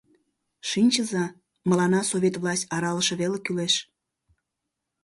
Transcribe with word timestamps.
Шинчыза: 0.69 1.25
мыланна 1.69 2.01
Совет 2.11 2.35
власть 2.41 2.69
аралыше 2.75 3.15
веле 3.21 3.37
кӱлеш... 3.45 3.73